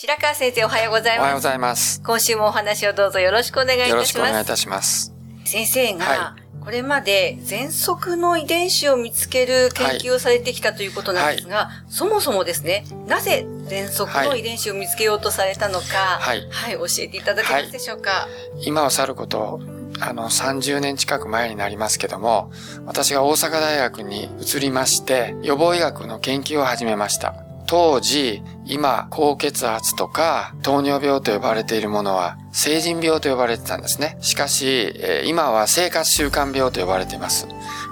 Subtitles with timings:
[0.00, 1.20] 白川先生おはようございます。
[1.20, 2.00] おはようございます。
[2.02, 4.00] 今週もお話をどうぞよろしくお願いいたしよます。
[4.00, 5.12] ろしくお願いいたします。
[5.44, 18.26] 先生が、はこれまで喘息の遺伝子を見つける研究をされてきたということなんですが、そもそもですね、なぜ喘息の遺伝子を見つけようとされたのか、はいはい、教えていただけますでしょうか？
[18.62, 19.60] 今はさること、
[20.00, 22.50] あの、30年近く前になりますけども、
[22.86, 27.49] 私が大阪大学に移りまして、予防医学の研究を始めました。
[27.70, 34.18] 当時、今、高血圧とか糖尿病と呼ばれているものは、成人病と呼ばれてたんですね。
[34.20, 34.92] しかし、
[35.24, 37.46] 今は生活習慣病と呼ばれています。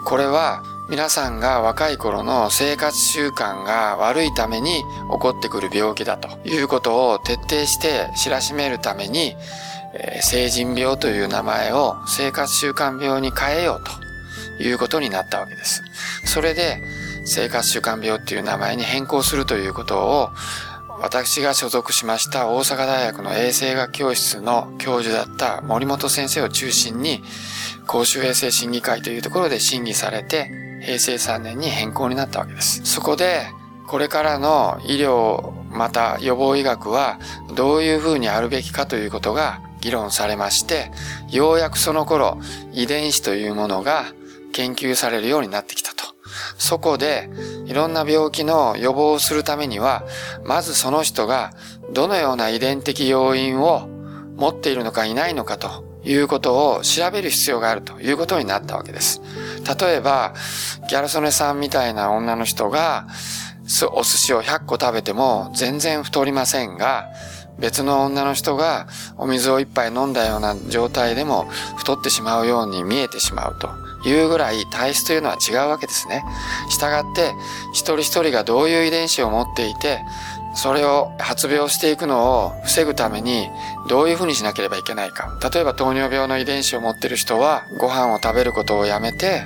[0.04, 9.36] これは、皆さんが若い頃の生活習慣が悪いために起こってくる病気だということを徹底して知らしめるために、
[9.94, 13.84] えー成人病という名前を生活習慣病に変えよう
[14.58, 15.84] ということになったわけです。
[16.24, 16.82] それで
[17.24, 20.30] 生活習慣病っていう名前に変更するということを
[21.00, 27.22] 私が所属しました大阪大学の衛生学教室の教授だった森本先生を中心に
[27.86, 30.50] 公衆衛生審議会というところで審議されて
[30.82, 32.84] 平成3年に変更になったわけです。
[32.84, 33.46] そこで
[33.88, 37.18] これからの医療また予防医学は
[37.54, 40.90] どういうふうにあるべきかということが議論されまして、
[41.30, 42.38] ようやくその頃
[42.72, 44.06] 遺伝子というものが
[44.52, 46.07] 研究されるようになってきたと。
[46.58, 47.28] そこで
[47.66, 50.04] いろんな病気の予防をするためには、
[50.44, 51.52] まずその人が
[51.92, 53.88] どのような遺伝的要因を
[54.36, 59.20] 持っているのかいないのかということを調べる必要があるということになったわけです。
[59.80, 60.34] 例えば、
[60.88, 63.06] ギャル曽根さんみたいな女の人が、
[63.92, 67.08] お寿司を100個食べても全然太りませんが、
[67.58, 68.86] 別の女の人が
[69.16, 71.44] お水を一杯飲んだような状態でも
[71.76, 73.68] 太ってしまうように見えてしまうと
[74.08, 76.24] いうぐらい体質というのは違うわけですね。
[76.68, 77.34] したがって
[77.72, 80.04] 一人一人がどういう遺伝子を持っていて
[80.54, 83.50] それを発病していくのを防ぐために
[83.88, 85.36] どういうふうにしなければいけないか。
[85.52, 89.42] 例えば糖尿病の遺伝子を持ってる人はご飯を食べることをやめて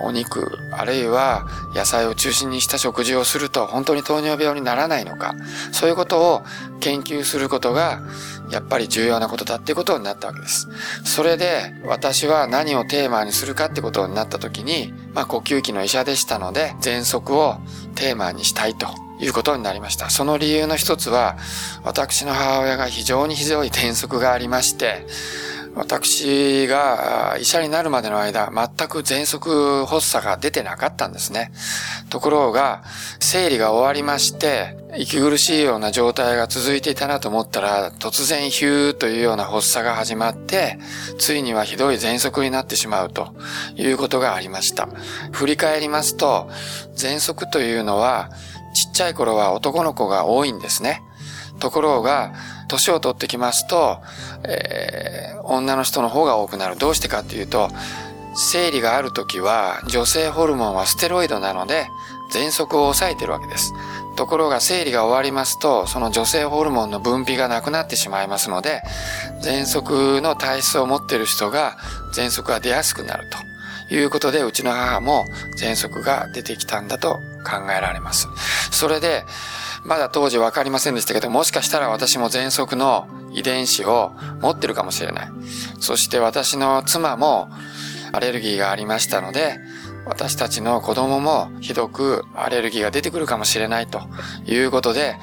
[0.00, 5.34] お肉あるいは野菜を中心にした食事をすると本当に糖尿病にならないのか。
[5.72, 6.44] そういうことを
[6.80, 8.02] 研究することが
[8.50, 10.68] やっぱり重要なことだっていうことになったわけです。
[11.04, 17.56] それで私は何をテーマにするかってことになった時に、まあ呼吸器の医者でしたので喘息を
[17.94, 20.10] テーマにしたいということになりました。
[20.10, 21.36] その理由の一つは、
[21.84, 25.06] 私の母親が非常にひどい喘息がありまして、
[25.76, 31.52] 私が医者になるまでの間、全く喘息発作が出てなかったんですね。
[32.08, 32.82] ところが、
[33.20, 40.78] 生理が終わりまして、息苦しいような状態が続いていたなと思ったら、突然ヒューというような発作が始まって、
[41.18, 43.34] ついにはひどい喘息になってしまうと
[43.76, 44.88] いうことがありました。
[45.32, 46.48] 振り返りますと、
[46.96, 48.30] 喘息というのは、
[48.96, 51.02] ちゃい頃は男の子が多いんですね。
[51.60, 52.32] ところが、
[52.68, 53.98] 年を取ってきますと、
[54.44, 56.76] えー女の人の方が多くなる。
[56.76, 57.70] どうしてかっていうと、
[58.34, 61.86] 生理がある時は女性ホルモンはステロイドなので、
[62.32, 63.72] 喘息を抑えてるわけです。
[64.16, 68.82] ところが生理が終わりますと、その女性ホルモンの分泌がなくなってしまいますので、
[69.42, 71.76] 喘息の体質を持っている人が
[72.14, 73.38] 喘息が出やすくなると
[73.90, 75.24] いうことで、うちの母も
[75.58, 77.14] 喘息が出てきたんだと
[77.44, 78.28] 考えられます。
[78.70, 79.24] それで、
[79.84, 85.28] まだ当時分かりませんでしたけど、もしかしたら私も喘息の遺伝子を持ってるかもしれない。
[85.78, 87.48] そして私の妻も
[88.12, 89.58] アレルギーがありましたので、
[90.06, 94.00] 私たちの子供もひどくアレルギーが出てくるかもしれないと
[94.46, 95.16] いうことで、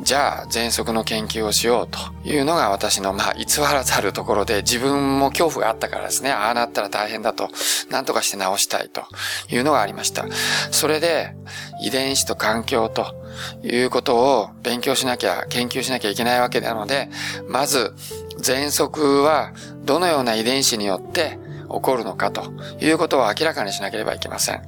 [0.00, 1.98] じゃあ喘息の研究をしようと
[2.28, 7.50] いうのが私のまあ偽らざるところで自分も恐怖があったからですね、ああなったら大変だと、
[7.90, 9.04] なんとかして治したいと
[9.48, 10.24] いうのがありました。
[10.70, 11.34] それで
[11.82, 13.14] 遺伝子と環境と
[13.62, 17.08] いうことを勉強しなきゃ、研究しなきゃいけないわけなので、
[17.48, 17.94] まず
[18.38, 19.52] 喘息は
[19.84, 21.38] どのような遺伝子によって
[21.70, 24.62] 起こるのかということを明らかにしなければいけません。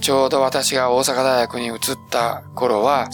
[0.00, 1.78] ちょうど私が大阪大学に移っ
[2.10, 3.10] た頃は、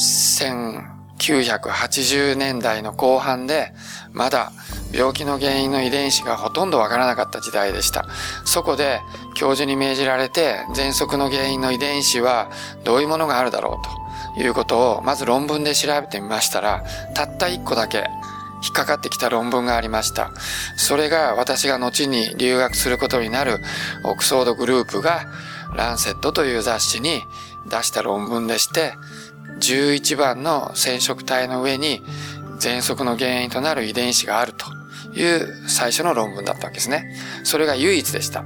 [1.22, 3.72] 1980年代の後半で、
[4.12, 4.52] まだ
[4.92, 8.06] 病気の原因の遺伝子がほとんどわからなかった時代でした。
[8.44, 9.00] そこで
[9.34, 12.50] 教授に命じられて、喘息の原因の遺伝子は
[12.84, 13.80] どういうものがあるだろ
[14.34, 16.82] うということを、まず論文で調べてみましたら、
[17.14, 18.08] たった一個だけ
[18.62, 20.32] 引っかかってきた論文がありました。
[20.76, 23.58] それが私が後に留学することになる
[24.04, 25.26] オックスフォードグループが
[25.74, 27.22] ランセットという雑誌に
[27.68, 28.94] 出した論文でして、
[29.62, 32.02] 11番の染色体の上に
[32.58, 34.66] 喘息の原因となる遺伝子があると
[35.18, 37.16] いう最初の論文だったわけですね。
[37.44, 38.44] それが唯一でした。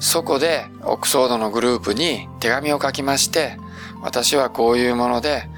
[0.00, 3.58] そこでオックスフォードのグループに手紙を書きまして、
[4.02, 5.48] 私はこういうもので、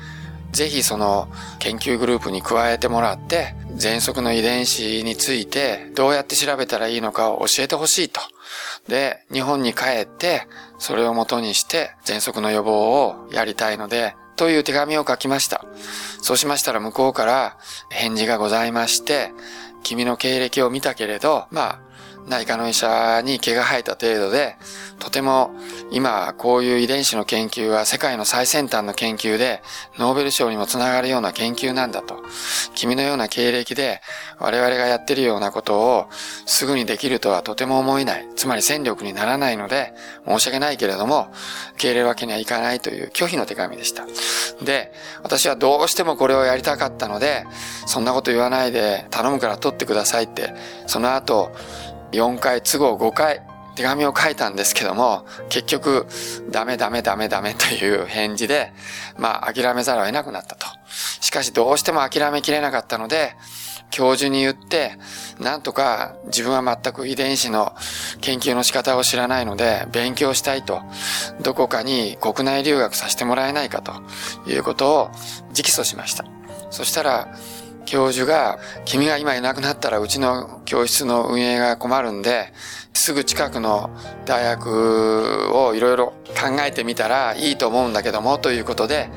[0.53, 8.21] ぜひその研究グループに加えてもらって、喘息の遺伝子についてどうやって調べたらいいのかを教えてほしいと。
[8.89, 10.47] で、日本に帰って、
[10.79, 15.65] それをもとにして喘息の予防をやりたいので、という手紙を書きました。
[16.23, 17.57] そうしましたら向こうから
[17.91, 19.33] 返事がございまして、
[19.83, 21.81] 君の経歴を見たけれど、まあ、
[22.29, 24.57] 内科の医者に毛が生えた程度で、
[24.99, 25.51] とても
[25.91, 29.63] 今こういう遺伝子の研究は世界の最先端の研究で、
[29.99, 32.23] ノーベル賞にもつながるような研究なんだと。
[32.75, 34.01] 君のような経歴で
[34.39, 36.07] 我々がやってるようなことを
[36.47, 38.27] すぐにできるとはとても思えない。
[38.35, 39.95] つまり戦力にならないので、
[40.27, 41.29] 申し訳ないけれども、
[41.75, 44.05] 受け入れるわけにはいかないという拒否の手紙でした。
[44.65, 47.47] で、私はどうしてもこれをやりたかったので、
[47.87, 50.55] そんなこと言わないで頼むから取ってくださいって、
[50.87, 51.55] その後、
[52.17, 53.43] 4回、都合5回、
[53.77, 56.07] 手紙を書いたんですけども、結局、
[56.51, 58.73] ダメダメダメダメ という返事で、
[59.19, 60.67] まあ、諦めざるを得なくなったと。
[61.21, 63.37] しかし、どうしても諦めきれなかったので、
[63.91, 64.99] 教授に言って、
[65.39, 67.75] なんとか自分は全く遺伝子の
[68.21, 70.83] 研究の仕方を知らないので、勉強したいと、
[71.41, 73.93] どこかに国内留学させてもらえないかと
[74.51, 75.11] いうことを
[75.53, 76.25] 直訴しました。
[76.71, 77.29] そしたら、
[77.87, 82.53] 教授が、君が今いなくなったらうちの教室の運営が困るんで、
[82.93, 83.91] すぐ近くの
[84.27, 89.09] 大学をいろいろ考えてみたらいいと思うんだけども、ということで、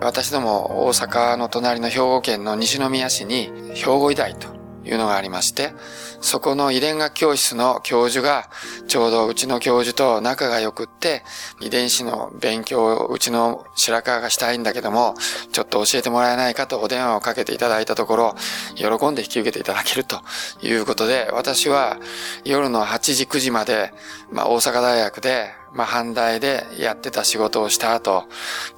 [0.00, 4.55] 私ども大阪の隣の兵庫県の西宮市に兵庫医大と
[4.86, 5.72] いうのがありまして、
[6.20, 8.48] そこの遺伝学教室の教授が、
[8.86, 11.22] ちょうどうちの教授と仲が良くって、
[11.60, 15.14] 遺伝子の勉強をうちの白川がしたいんだけども、
[15.52, 18.36] ちょっと教えてもらえないかとお電話をかけていただいたところ、
[18.76, 20.20] 喜んで引き受けていただけると
[20.62, 21.98] いうことで、私は
[22.44, 23.92] 夜の8時9時まで、
[24.30, 28.24] まあ大阪大学で、まあ、阪大でやってた仕事をした後、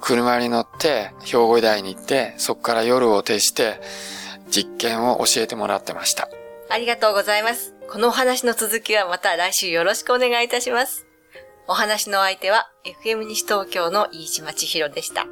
[0.01, 3.81] 車に乗って兵庫医大に行って、そこから夜を徹して、
[4.49, 6.29] 実験を教えてもらってました。
[6.69, 7.73] ありがとうございます。
[7.89, 11.07] このお話の続きはまた来週よろしくお願いいたします。
[11.67, 12.69] お話の相手は
[13.05, 15.27] FM 西東京の飯島千尋でした。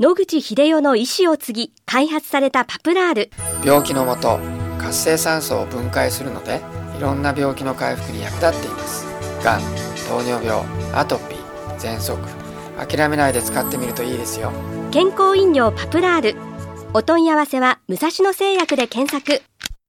[0.00, 3.30] 野口秀夫の意思を継ぎ開発されたパプラール
[3.64, 4.40] 病気のもと
[4.76, 6.60] 活性酸素を分解するので
[6.98, 9.13] いろんな病気の回復に役立っています
[9.44, 9.60] がん
[10.08, 10.64] 糖尿病
[10.94, 12.18] アトピー喘息。
[12.76, 14.50] 諦めないで使ってみるといいですよ。
[14.90, 16.36] 健康飲料パプラール。
[16.94, 19.42] お問い合わせは武蔵野製薬で検索。